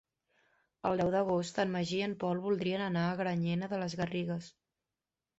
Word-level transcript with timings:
El 0.91 1.01
deu 1.01 1.09
d'agost 1.15 1.59
en 1.63 1.69
Magí 1.75 1.99
i 2.05 2.05
en 2.05 2.15
Pol 2.23 2.41
voldrien 2.45 2.83
anar 2.85 3.03
a 3.09 3.19
Granyena 3.19 3.69
de 3.75 3.79
les 3.83 3.97
Garrigues. 4.01 4.49